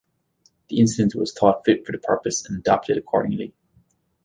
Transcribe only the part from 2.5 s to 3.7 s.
adopted accordingly.